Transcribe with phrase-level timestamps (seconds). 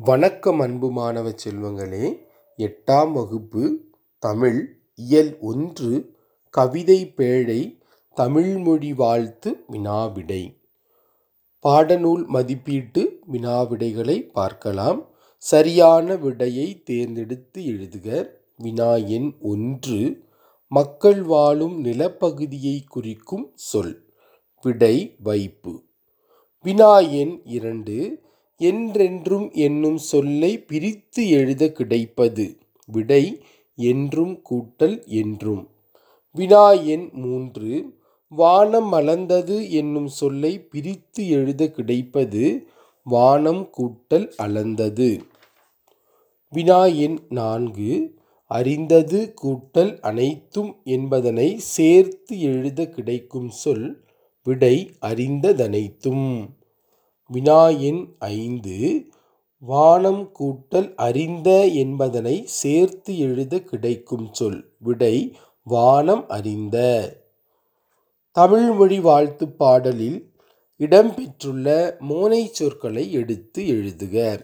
[0.00, 2.18] வணக்கம் அன்பு மாணவ செல்வங்களே
[2.56, 3.80] எட்டாம் வகுப்பு
[4.18, 6.14] தமிழ் இயல் ஒன்று
[6.50, 7.78] கவிதை பேழை
[8.14, 10.56] தமிழ்மொழி வாழ்த்து வினாவிடை.
[11.62, 15.08] பாடநூல் மதிப்பீட்டு வினாவிடைகளை பார்க்கலாம்.
[15.36, 18.28] சரியான விடையை தேர்ந்தெடுத்து எழுதுக.
[18.56, 20.22] வினா எண் ஒன்று
[20.68, 24.12] மக்கள் வாழும் நிலப்பகுதியை குறிக்கும் சொல்
[24.62, 25.82] விடை வைப்பு.
[26.62, 28.26] வினா எண் இரண்டு
[28.60, 32.56] என்றென்றும் என்னும் சொல்லை பிரித்து எழுத கிடைப்பது.
[32.86, 33.40] விடை
[33.76, 35.68] என்றும் கூட்டல் என்றும்.
[36.32, 37.96] வினா எண் மூன்று.
[38.28, 42.66] வானம் அளந்தது என்னும் சொல்லை பிரித்து எழுத கிடைப்பது.
[43.04, 45.22] வானம் கூட்டல் அளந்தது.
[46.52, 48.18] வினா எண் நான்கு.
[48.50, 54.04] அறிந்தது கூட்டல் அனைத்தும் என்பதனை சேர்த்து எழுத கிடைக்கும் சொல்.
[54.44, 56.57] விடை அறிந்ததனைத்தும்.
[57.28, 59.04] வினா எண் ஐந்து
[59.58, 66.76] வானம் கூட்டல் அறிந்த என்பதனை சேர்த்து எழுத கிடைக்கும் சொல் விடை வானம் அறிந்த.
[68.32, 70.32] தமிழ்மொழி வாழ்த்துப் பாடலில்
[70.78, 74.40] இடம்பெற்றுள்ள மோனைச் சொற்களை எடுத்து எழுதுக.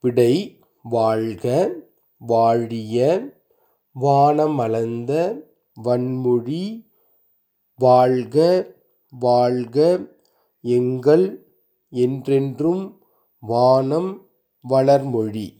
[0.00, 1.74] விடை வாழ்க
[2.18, 3.28] வாழிய
[4.00, 5.40] வானமளந்த
[5.84, 6.86] வன்மொழி
[7.74, 8.66] வாழ்க
[9.10, 10.06] வாழ்க
[10.60, 11.45] எங்கள்
[11.90, 13.00] என்றென்றும்
[13.38, 14.28] வானம்
[14.68, 15.52] வளர்மொழி.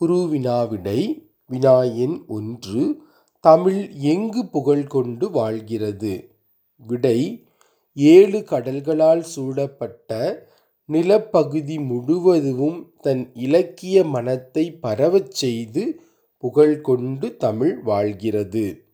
[0.00, 3.02] குருவினாவிடை வினாயின் ஒன்று
[3.40, 6.36] தமிழ் எங்கு புகழ் கொண்டு வாழ்கிறது?
[6.78, 7.46] விடை
[7.94, 10.46] ஏழு கடல்களால் சூழப்பட்ட
[10.84, 16.00] நிலப்பகுதி முழுவதும் தன் இலக்கிய மனத்தை பரவச் செய்து
[16.36, 18.84] புகழ் கொண்டு தமிழ் வாழ்கிறது.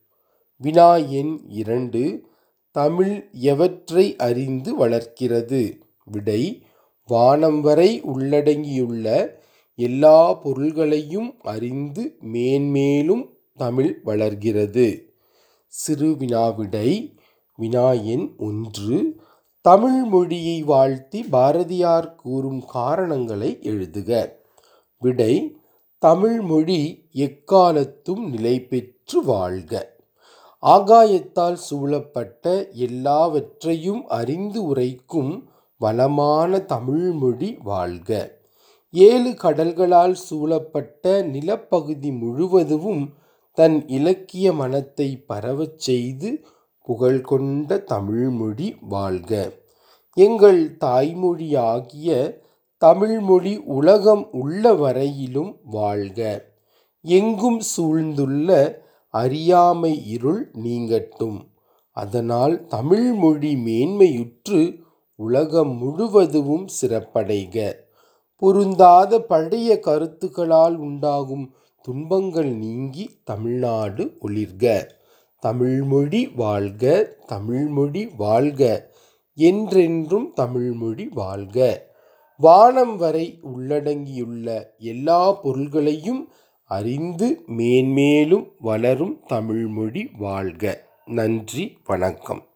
[0.57, 2.27] வினா எண் இரண்டு
[2.71, 5.88] தமிழ் எவற்றை அறிந்து வளர்க்கிறது?
[6.11, 6.63] விடை
[7.07, 9.29] வானம் வரை உள்ளடங்கியுள்ள
[9.77, 15.13] எல்லா பொருள்களையும் அறிந்து மேன்மேலும் தமிழ் வளர்கிறது.
[15.67, 17.17] சிறு வினாவிடை
[17.57, 19.21] வினா எண் ஒன்று.
[19.61, 24.33] தமிழ் மொழியை வாழ்த்தி பாரதியார் கூறும் காரணங்களை எழுதுக.
[24.99, 25.57] விடை
[25.99, 29.97] தமிழ் மொழி எக்காலத்தும் நிலை பெற்று வாழ்க.
[30.63, 38.39] ஆகாயத்தால் சூழப்பட்ட எல்லாவற்றையும் அறிந்து உரைக்கும் வளமான தமிழ்மொழி வாழ்க.
[38.91, 43.15] ஏழு கடல்களால் சூழப்பட்ட நிலப்பகுதி முழுவதும்
[43.53, 46.45] தன் இலக்கிய மனத்தை பரவச் செய்து
[46.83, 49.53] புகழ் கொண்ட தமிழ்மொழி வாழ்க.
[50.15, 52.39] எங்கள் தாய்மொழியாகிய
[52.79, 56.45] தமிழ்மொழி உலகம் உள்ள வரையிலும் வாழ்க.
[57.03, 58.79] எங்கும் சூழ்ந்துள்ள
[59.15, 61.39] அறியாமை இருள் நீங்கட்டும்.
[61.91, 64.87] அதனால் தமிழ்மொழி மேன்மையுற்று
[65.19, 67.73] உலகம் முழுவதும் சிறப்படைக.
[68.37, 74.85] பொருந்தாத பழைய கருத்துக்களால் உண்டாகும் துன்பங்கள் நீங்கி தமிழ்நாடு ஒளிர்க.
[75.41, 78.91] தமிழ்மொழி வாழ்க தமிழ்மொழி வாழ்க.
[79.35, 81.87] என்றென்றும் தமிழ்மொழி வாழ்க.
[82.39, 86.29] வானம் வரை உள்ளடங்கியுள்ள எல்லா பொருள்களையும்
[86.65, 90.85] அறிந்து மேன்மேலும் வளரும் தமிழ்மொழி வாழ்க.
[91.07, 92.48] நன்றி வணக்கம்.